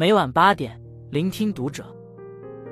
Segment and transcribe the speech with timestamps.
[0.00, 0.80] 每晚八点，
[1.10, 1.84] 聆听读者。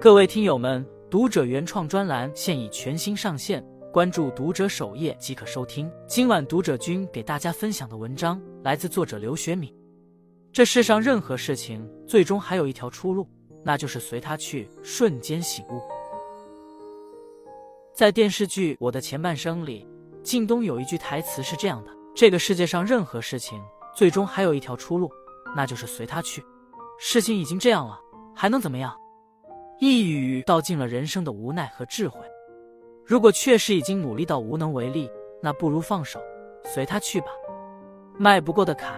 [0.01, 3.63] 各位听友们，读者原创专栏现已全新上线，
[3.93, 5.93] 关注读者首页即可收听。
[6.07, 9.71] 今晚读者君给大家分享的文章来自作者刘学敏。
[10.55, 13.29] 这世上任何事情，最终还有一条出路，
[13.63, 14.67] 那就是随他去。
[14.83, 15.83] 瞬间醒悟。
[17.95, 19.87] 在电视剧《我的前半生》里，
[20.23, 23.61] 靳东有一句台词是这样的：“这个世界上任何事情，
[23.95, 25.11] 最终还有一条出路，
[25.55, 26.43] 那就是随他去。”
[27.01, 27.99] 事情已经这样了，
[28.35, 28.93] 还能怎么样？
[29.79, 32.19] 一语道尽了人生的无奈和智慧。
[33.07, 35.09] 如果确实已经努力到无能为力，
[35.41, 36.21] 那不如放手，
[36.65, 37.29] 随他去吧。
[38.19, 38.93] 迈不过的坎，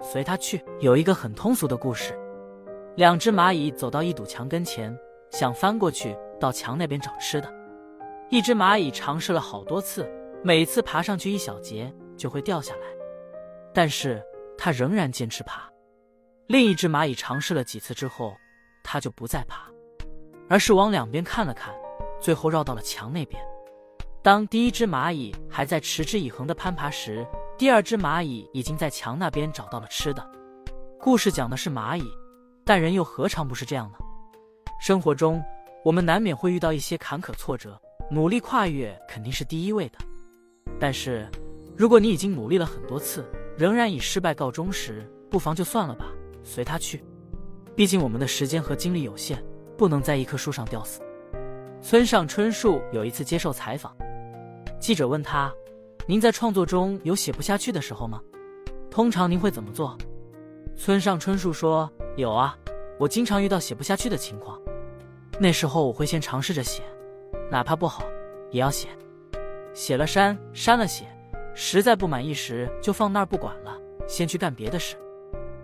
[0.00, 0.64] 随他去。
[0.78, 2.16] 有一个很通俗的故事：
[2.94, 4.96] 两只蚂蚁走到一堵墙跟前，
[5.30, 7.52] 想翻过去到墙那边找吃的。
[8.30, 10.08] 一只蚂蚁尝试了好多次，
[10.44, 12.82] 每次爬上去一小节就会掉下来，
[13.74, 14.24] 但是
[14.56, 15.69] 它仍然坚持爬。
[16.50, 18.36] 另一只蚂蚁尝试了几次之后，
[18.82, 19.70] 它就不再爬，
[20.48, 21.72] 而是往两边看了看，
[22.20, 23.40] 最后绕到了墙那边。
[24.20, 27.24] 当第一只蚂蚁还在持之以恒的攀爬时，
[27.56, 30.28] 第二只蚂蚁已经在墙那边找到了吃的。
[30.98, 32.02] 故事讲的是蚂蚁，
[32.64, 33.98] 但人又何尝不是这样呢？
[34.80, 35.40] 生活中，
[35.84, 39.98] 我们难免会遇到一些坎坷挫折，努力跨越肯定是第一位的。
[40.80, 41.30] 但是，
[41.76, 43.24] 如果你已经努力了很多次，
[43.56, 46.06] 仍然以失败告终时，不妨就算了吧。
[46.42, 47.02] 随他去，
[47.74, 49.42] 毕竟我们的时间和精力有限，
[49.76, 51.00] 不能在一棵树上吊死。
[51.82, 53.96] 村上春树有一次接受采访，
[54.78, 55.52] 记者问他
[56.06, 58.20] ：“您在创作中有写不下去的时候吗？
[58.90, 59.96] 通常您会怎么做？”
[60.76, 62.56] 村上春树说：“有啊，
[62.98, 64.60] 我经常遇到写不下去的情况，
[65.38, 66.82] 那时候我会先尝试着写，
[67.50, 68.04] 哪怕不好
[68.50, 68.88] 也要写，
[69.72, 71.04] 写了删，删了写，
[71.54, 74.96] 实在不满意时就放那儿不管了，先去干别的事。”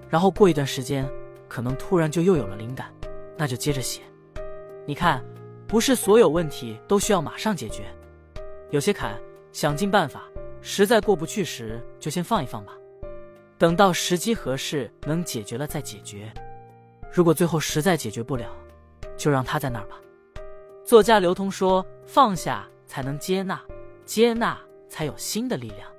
[0.08, 1.08] 然后过一段时间，
[1.48, 2.92] 可能突然就又有了灵感，
[3.36, 4.02] 那就接着写。
[4.86, 5.24] 你看，
[5.66, 7.84] 不是所有问题都需要马上解决，
[8.70, 9.18] 有些坎
[9.52, 10.22] 想尽办法，
[10.60, 12.72] 实在过不去时就先放一放吧，
[13.58, 16.32] 等到时机合适能解决了再解决。
[17.12, 18.46] 如果最后实在解决不了，
[19.16, 19.96] 就让它在那儿吧。
[20.84, 23.60] 作家刘通说：“放下才能接纳，
[24.04, 24.56] 接纳
[24.88, 25.90] 才有新的力量。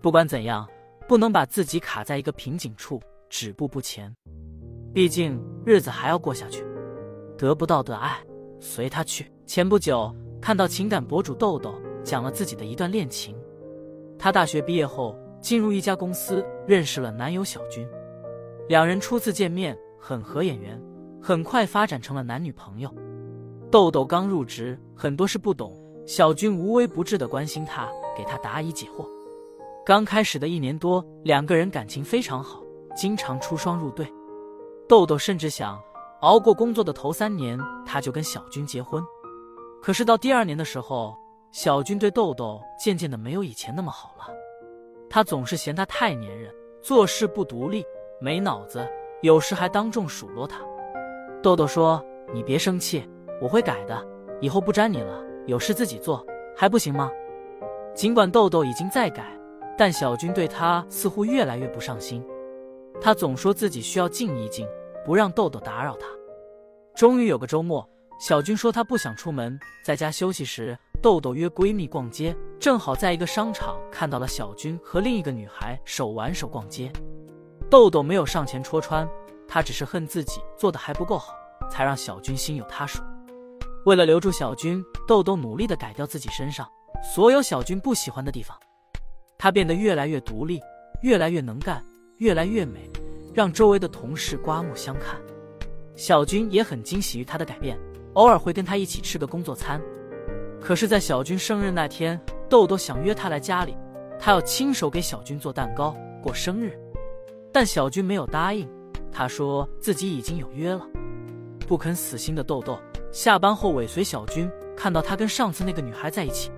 [0.00, 0.66] 不管怎样，
[1.06, 4.14] 不能把自己卡在一个瓶颈处。”止步不前，
[4.92, 6.64] 毕竟日子还要过下去。
[7.36, 8.18] 得不到的爱，
[8.60, 9.30] 随他去。
[9.46, 13.36] 前不久看到情感博主豆豆讲了自己的一段恋情。
[14.18, 17.86] 他大学毕业后进入一家公司，认识了男友小军。
[18.68, 20.80] 两人初次见面很合眼缘，
[21.22, 22.92] 很快发展成了男女朋友。
[23.70, 25.72] 豆豆刚入职，很多事不懂，
[26.06, 29.06] 小军无微不至的关心他，给他答疑解惑。
[29.86, 32.62] 刚开始的一年多，两个人感情非常好。
[32.98, 34.12] 经常出双入对，
[34.88, 35.80] 豆豆甚至想
[36.22, 39.00] 熬过工作的头三年，他就跟小军结婚。
[39.80, 41.16] 可是到第二年的时候，
[41.52, 44.34] 小军对豆豆渐渐的没有以前那么好了。
[45.08, 47.84] 他总是嫌他太粘人，做事不独立，
[48.20, 48.84] 没脑子，
[49.22, 50.58] 有时还当众数落他。
[51.40, 52.04] 豆豆说
[52.34, 53.08] ：“你别生气，
[53.40, 54.04] 我会改的，
[54.40, 56.26] 以后不沾你了，有事自己做，
[56.56, 57.08] 还不行吗？”
[57.94, 59.24] 尽管豆豆已经在改，
[59.76, 62.20] 但小军对他似乎越来越不上心。
[63.00, 64.66] 他总说自己需要静一静，
[65.04, 66.06] 不让豆豆打扰他。
[66.94, 67.88] 终于有个周末，
[68.20, 76.90] 小军说他不想出门，在家休息时，豆豆约闺蜜逛街，正好在一个商场看到了小军和另一个女孩手挽手逛街。
[77.70, 79.08] 豆豆没有上前戳穿，
[79.46, 81.34] 他只是恨自己做的还不够好，
[81.70, 83.00] 才让小军心有他属。
[83.84, 86.68] 为了留住小军，豆豆努力的改掉自己身上
[87.14, 88.58] 所有小军不喜欢的地方，
[89.38, 90.60] 他变得越来越独立，
[91.02, 91.80] 越来越能干。
[92.18, 92.90] 越来越美，
[93.32, 95.16] 让周围的同事刮目相看。
[95.94, 97.78] 小军也很惊喜于他的改变，
[98.14, 99.80] 偶尔会跟他一起吃个工作餐。
[100.60, 103.76] 可是，在小军生日那天，豆豆想约他来家里，
[104.18, 106.76] 他要亲手给小军做蛋糕过生日，
[107.52, 108.68] 但小军没有答应。
[109.12, 110.84] 他说自己已经有约了，
[111.68, 112.78] 不肯死心的豆豆
[113.12, 116.50] 下班后尾随小军，看到他跟上次那个女孩在一起，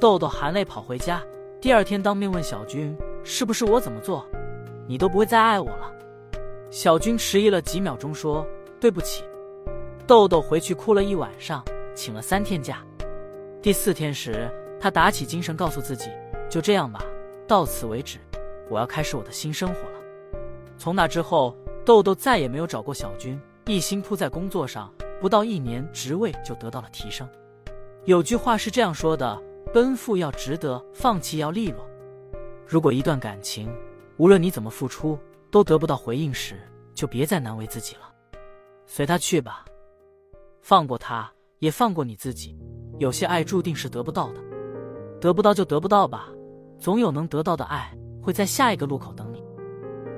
[0.00, 1.22] 豆豆含泪跑回家。
[1.60, 4.26] 第二天当面问小军：“是不是我怎么做？”
[4.90, 5.88] 你都不会再爱我了，
[6.68, 8.44] 小军迟疑了几秒钟，说
[8.80, 9.22] ：“对不起。”
[10.04, 11.64] 豆豆回去哭了一晚上，
[11.94, 12.84] 请了三天假。
[13.62, 14.50] 第四天时，
[14.80, 16.10] 他打起精神，告诉自己
[16.50, 17.04] ：“就这样吧，
[17.46, 18.18] 到此为止，
[18.68, 20.00] 我要开始我的新生活了。”
[20.76, 27.28] 从那之后，豆豆再也没有找过小军，一心扑在工作上，不到一年，职位就得到了提升。
[28.06, 29.40] 有句话是这样说的
[29.72, 31.88] ：“奔赴要值得，放弃要利落。”
[32.66, 33.72] 如果一段感情，
[34.20, 35.18] 无论你怎么付出，
[35.50, 36.60] 都得不到回应时，
[36.92, 38.02] 就别再难为自己了。
[38.84, 39.64] 随他去吧，
[40.60, 42.54] 放过他，也放过你自己。
[42.98, 44.40] 有些爱注定是得不到的，
[45.22, 46.28] 得不到就得不到吧，
[46.78, 49.42] 总有能得到的爱会在下一个路口等你。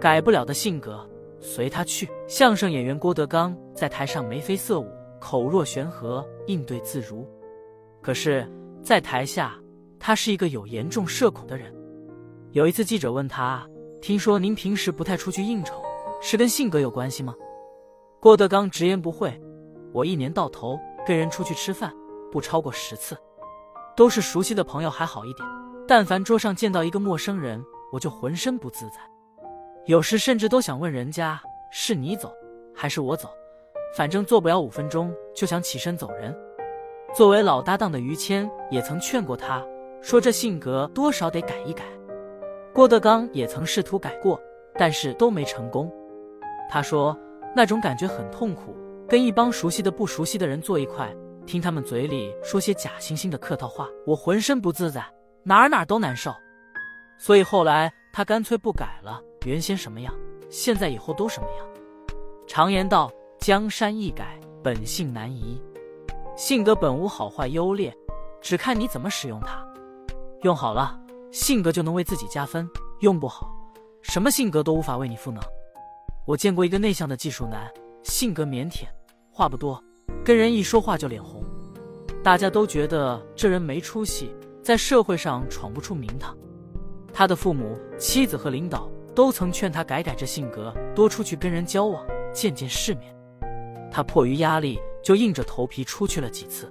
[0.00, 1.08] 改不了的性格，
[1.38, 2.10] 随他去。
[2.26, 4.90] 相声演员郭德纲在台上眉飞色舞，
[5.20, 7.24] 口若悬河，应对自如。
[8.00, 8.50] 可是，
[8.82, 9.56] 在台下，
[10.00, 11.72] 他是一个有严重社恐的人。
[12.50, 13.64] 有一次，记者问他
[14.02, 15.80] ：“听说您平时不太出去应酬，
[16.20, 17.34] 是跟性格有关系吗？”
[18.20, 19.40] 郭德纲直言不讳
[19.94, 21.90] ：“我一年到头跟人出去吃饭。”
[22.32, 23.14] 不超过十次，
[23.94, 25.46] 都是熟悉的朋友还好一点。
[25.86, 27.62] 但凡桌上见到一个陌生人，
[27.92, 28.96] 我就浑身不自在。
[29.84, 31.38] 有时甚至都想问人家
[31.70, 32.32] 是你走
[32.74, 33.28] 还是我走，
[33.94, 36.34] 反正坐不了五分钟就想起身走人。
[37.14, 39.62] 作为老搭档的于谦也曾劝过他，
[40.00, 41.84] 说这性格多少得改一改。
[42.74, 44.40] 郭德纲也曾试图改过，
[44.76, 45.92] 但是都没成功。
[46.70, 47.14] 他说
[47.54, 48.74] 那种感觉很痛苦，
[49.06, 51.14] 跟一帮熟悉的不熟悉的人坐一块。
[51.44, 55.04] 听他们嘴里说些假惺惺的客套话，我浑身不自在，
[55.42, 56.32] 哪哪都难受。
[57.18, 60.14] 所以后来他干脆不改了，原先什么样，
[60.48, 61.66] 现在以后都什么样。
[62.46, 65.60] 常言道，江山易改，本性难移。
[66.36, 67.94] 性格本无好坏优劣，
[68.40, 69.62] 只看你怎么使用它。
[70.42, 70.98] 用好了，
[71.32, 72.62] 性格就能为自己加分；
[73.00, 73.50] 用不好，
[74.02, 75.42] 什么性格都无法为你赋能。
[76.26, 78.84] 我见过一个内向的技术男，性格腼腆，
[79.30, 79.82] 话不多。
[80.22, 81.42] 跟人一说话就脸红，
[82.22, 84.30] 大家都觉得这人没出息，
[84.62, 86.36] 在社会上闯不出名堂。
[87.14, 93.16] 他的父母、妻子和领导都曾劝他改改这性格，多出去跟人交往，见见世面。
[93.90, 96.70] 他迫于压力，就硬着头皮出去了几次，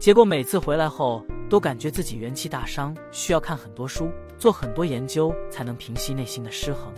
[0.00, 6.92] 结果每次回来后都感觉自己元气大伤，需要看很多书，做很多研究才能平息内心的失衡。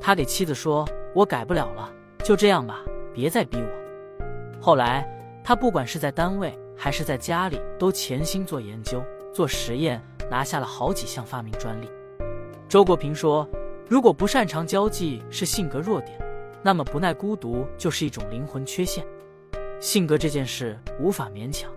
[0.00, 1.92] 他给妻子说：“我改不了了，
[2.24, 2.80] 就这样吧，
[3.12, 3.70] 别再逼我。”
[4.60, 5.08] 后来，
[5.44, 9.02] 他不管是在单位还是在家里，都潜心做研究、
[9.32, 11.90] 做实验，拿下了好几项发明专利。
[12.68, 13.48] 周国平说
[13.88, 16.18] ：“如果不擅长交际是性格弱点，
[16.62, 19.04] 那么不耐孤独就是一种灵魂缺陷。
[19.80, 21.70] 性格这件事无法勉强，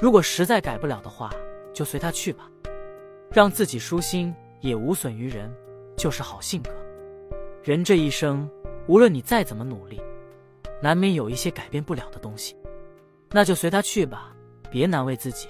[0.00, 1.30] 如果实在改不了的话，
[1.72, 2.48] 就随他去吧，
[3.30, 5.52] 让自己舒心也无损于人，
[5.96, 6.70] 就是好性格。
[7.62, 8.48] 人这一生，
[8.86, 10.00] 无论你再怎么努力。”
[10.80, 12.54] 难免有一些改变不了的东西，
[13.30, 14.32] 那就随他去吧，
[14.70, 15.48] 别难为自己。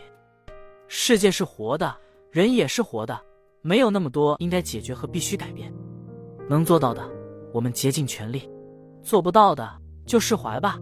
[0.86, 1.94] 世界是活的，
[2.30, 3.20] 人也是活的，
[3.60, 5.70] 没有那么多应该解决和必须改变。
[6.48, 7.06] 能做到的，
[7.52, 8.48] 我们竭尽全力；
[9.02, 9.70] 做不到的，
[10.06, 10.78] 就释怀吧。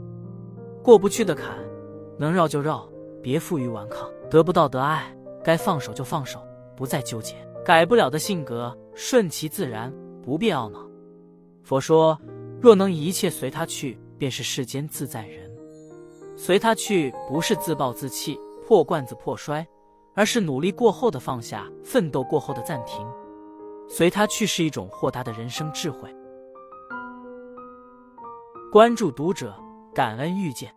[0.80, 1.58] 过不去的坎，
[2.16, 2.88] 能绕就绕，
[3.22, 4.10] 别负隅顽抗。
[4.30, 5.14] 得不到的爱，
[5.44, 6.40] 该放手就放手，
[6.76, 7.34] 不再纠结。
[7.64, 9.92] 改不了的性格，顺其自然，
[10.22, 10.88] 不必懊恼。
[11.62, 12.18] 佛说，
[12.60, 13.98] 若能一切随他去。
[14.18, 15.54] 便是世间自在人，
[16.38, 19.68] 随他去，不是自暴自弃、破罐子破摔，
[20.14, 23.06] 而是努力过后的放下，奋斗过后的暂停。
[23.90, 26.08] 随他去是一种豁达的人生智慧。
[28.72, 29.54] 关注读者，
[29.94, 30.74] 感恩遇见。